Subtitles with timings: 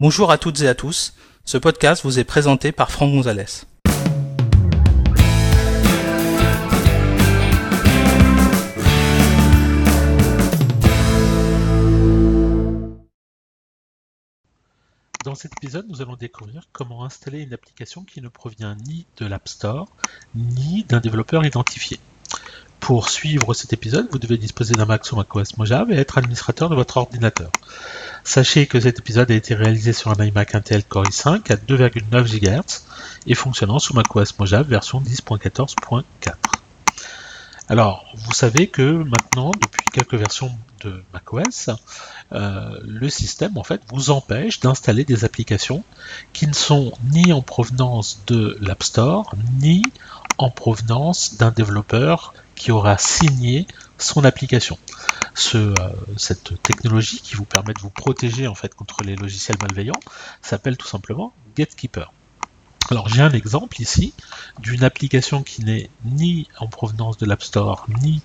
[0.00, 1.14] Bonjour à toutes et à tous.
[1.44, 3.44] Ce podcast vous est présenté par Franck Gonzalez.
[15.24, 19.26] Dans cet épisode, nous allons découvrir comment installer une application qui ne provient ni de
[19.26, 19.86] l'App Store,
[20.34, 22.00] ni d'un développeur identifié.
[22.80, 26.68] Pour suivre cet épisode, vous devez disposer d'un Mac ou macOS Mojave et être administrateur
[26.68, 27.52] de votre ordinateur.
[28.26, 32.24] Sachez que cet épisode a été réalisé sur un iMac Intel Core i5 à 2,9
[32.24, 32.84] GHz
[33.26, 36.04] et fonctionnant sous macOS Mojave version 10.14.4.
[37.68, 40.50] Alors, vous savez que maintenant, depuis quelques versions
[40.82, 41.68] de macOS,
[42.32, 45.84] euh, le système en fait vous empêche d'installer des applications
[46.32, 49.82] qui ne sont ni en provenance de l'App Store, ni
[50.38, 53.66] en provenance d'un développeur qui aura signé
[53.98, 54.78] son application.
[55.54, 55.74] Euh,
[56.16, 60.00] cette technologie qui vous permet de vous protéger en fait contre les logiciels malveillants
[60.42, 62.12] s'appelle tout simplement Gatekeeper.
[62.90, 64.12] Alors j'ai un exemple ici
[64.58, 68.20] d'une application qui n'est ni en provenance de l'App Store ni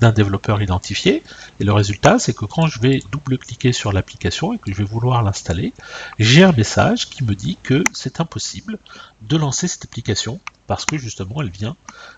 [0.00, 1.22] d'un développeur identifié.
[1.60, 4.84] Et le résultat, c'est que quand je vais double-cliquer sur l'application et que je vais
[4.84, 5.72] vouloir l'installer,
[6.18, 8.78] j'ai un message qui me dit que c'est impossible
[9.22, 11.76] de lancer cette application parce que justement elle vient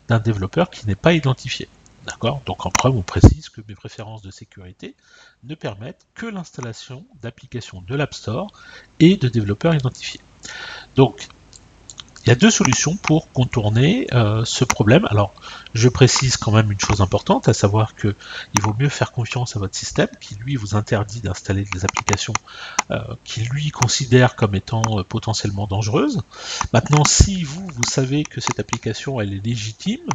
[0.09, 1.69] d'un développeur qui n'est pas identifié.
[2.07, 2.43] D'accord?
[2.45, 4.97] Donc en preuve, on précise que mes préférences de sécurité
[5.45, 8.51] ne permettent que l'installation d'applications de l'App Store
[8.99, 10.21] et de développeurs identifiés.
[10.97, 11.29] Donc
[12.25, 15.07] il y a deux solutions pour contourner euh, ce problème.
[15.11, 15.35] Alors,
[15.75, 18.15] je précise quand même une chose importante, à savoir que
[18.55, 22.33] il vaut mieux faire confiance à votre système qui lui vous interdit d'installer des applications
[22.91, 26.23] euh, qui lui considère comme étant euh, potentiellement dangereuses.
[26.73, 30.07] Maintenant, si vous vous savez que cette application elle est légitime,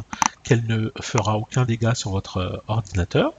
[0.42, 3.32] qu'elle ne fera aucun dégât sur votre ordinateur,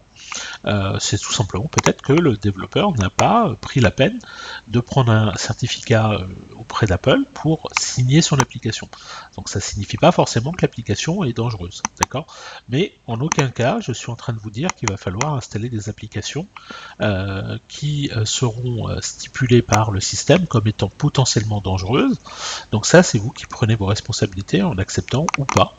[0.66, 4.20] euh, c'est tout simplement peut-être que le développeur n'a pas pris la peine
[4.68, 6.26] de prendre un certificat euh,
[6.58, 8.88] auprès d'Apple pour signer son application.
[9.36, 12.28] Donc ça signifie pas forcément que l'application est dangereuse, d'accord?
[12.70, 15.70] Mais en aucun cas, je suis en train de vous dire qu'il va falloir installer
[15.70, 16.48] des applications
[17.02, 22.18] euh, qui seront stipulées par le système comme étant potentiellement dangereuses.
[22.72, 25.74] Donc ça, c'est vous qui prenez vos responsabilités en acceptant ou pas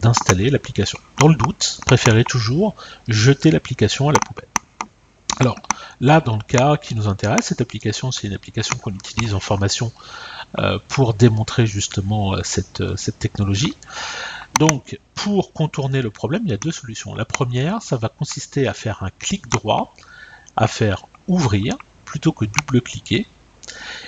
[0.00, 0.98] d'installer l'application.
[1.18, 2.74] Dans le doute, préférez toujours
[3.08, 4.48] jeter l'application à la poubelle.
[5.40, 5.56] Alors
[6.00, 9.40] là, dans le cas qui nous intéresse, cette application, c'est une application qu'on utilise en
[9.40, 9.92] formation
[10.58, 13.76] euh, pour démontrer justement euh, cette, euh, cette, technologie.
[14.58, 17.14] Donc, pour contourner le problème, il y a deux solutions.
[17.14, 19.94] La première, ça va consister à faire un clic droit,
[20.56, 23.26] à faire ouvrir, plutôt que double-cliquer.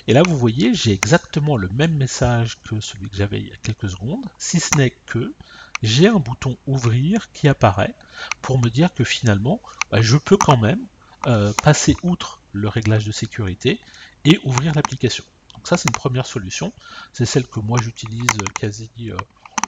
[0.07, 3.53] Et là, vous voyez, j'ai exactement le même message que celui que j'avais il y
[3.53, 5.35] a quelques secondes, si ce n'est que
[5.83, 7.95] j'ai un bouton ouvrir qui apparaît
[8.43, 9.61] pour me dire que finalement,
[9.91, 10.85] bah, je peux quand même
[11.27, 13.81] euh, passer outre le réglage de sécurité
[14.25, 15.25] et ouvrir l'application.
[15.55, 16.73] Donc ça, c'est une première solution.
[17.13, 19.17] C'est celle que moi j'utilise quasi euh,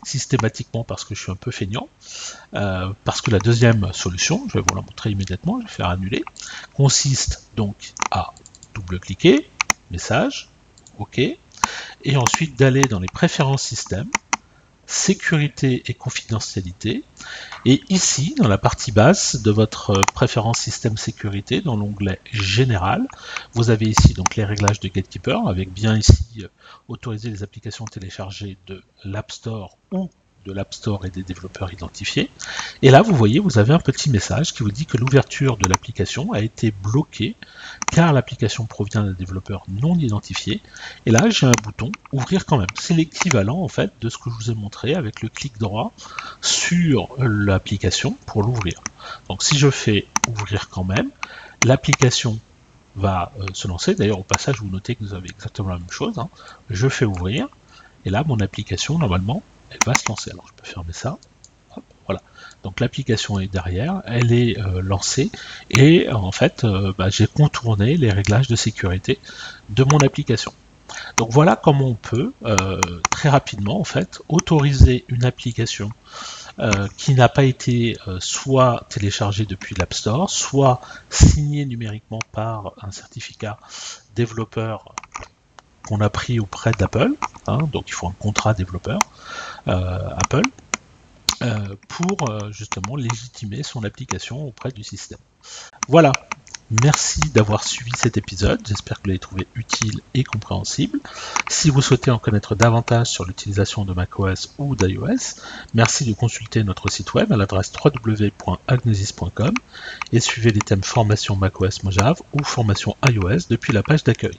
[0.04, 1.88] systématiquement parce que je suis un peu feignant.
[2.54, 5.88] Euh, parce que la deuxième solution, je vais vous la montrer immédiatement, je vais faire
[5.88, 6.24] annuler,
[6.74, 8.32] consiste donc à
[8.74, 9.48] double-cliquer,
[9.90, 10.48] message,
[10.98, 14.08] OK, et ensuite d'aller dans les préférences système,
[14.86, 17.04] sécurité et confidentialité.
[17.64, 23.06] Et ici, dans la partie basse de votre préférence système sécurité, dans l'onglet général,
[23.52, 26.48] vous avez ici donc les réglages de Gatekeeper, avec bien ici euh,
[26.88, 30.10] autoriser les applications téléchargées de l'App Store ou
[30.44, 32.30] de l'App Store et des développeurs identifiés.
[32.82, 35.68] Et là, vous voyez, vous avez un petit message qui vous dit que l'ouverture de
[35.68, 37.36] l'application a été bloquée
[37.92, 40.60] car l'application provient d'un développeur non identifié.
[41.06, 42.68] Et là, j'ai un bouton ouvrir quand même.
[42.80, 45.92] C'est l'équivalent en fait de ce que je vous ai montré avec le clic droit
[46.40, 48.80] sur l'application pour l'ouvrir.
[49.28, 51.10] Donc si je fais ouvrir quand même,
[51.64, 52.38] l'application
[52.96, 53.94] va euh, se lancer.
[53.94, 56.18] D'ailleurs, au passage, vous notez que vous avez exactement la même chose.
[56.18, 56.28] Hein.
[56.70, 57.48] Je fais ouvrir.
[58.04, 59.42] Et là, mon application, normalement,
[59.72, 60.30] elle va se lancer.
[60.30, 61.18] Alors je peux fermer ça.
[62.06, 62.20] voilà.
[62.62, 65.30] Donc l'application est derrière, elle est euh, lancée
[65.70, 69.18] et en fait euh, bah, j'ai contourné les réglages de sécurité
[69.70, 70.52] de mon application.
[71.16, 72.80] Donc voilà comment on peut euh,
[73.10, 75.90] très rapidement en fait autoriser une application
[76.98, 83.58] qui n'a pas été soit téléchargée depuis l'App Store, soit signée numériquement par un certificat
[84.14, 84.94] développeur
[85.86, 87.12] qu'on a pris auprès d'Apple,
[87.46, 88.98] hein, donc il faut un contrat développeur
[89.68, 90.42] euh, Apple,
[91.42, 95.18] euh, pour euh, justement légitimer son application auprès du système.
[95.88, 96.12] Voilà,
[96.82, 101.00] Merci d'avoir suivi cet épisode, j'espère que vous l'avez trouvé utile et compréhensible.
[101.50, 105.42] Si vous souhaitez en connaître davantage sur l'utilisation de macOS ou d'iOS,
[105.74, 109.52] merci de consulter notre site web à l'adresse www.agnesis.com
[110.14, 114.38] et suivez les thèmes formation macOS Mojave ou formation iOS depuis la page d'accueil.